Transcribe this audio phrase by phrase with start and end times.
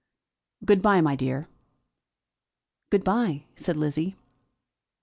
[0.65, 1.47] "Good bye, my dear."
[2.89, 4.17] "Good bye," said Lizzie.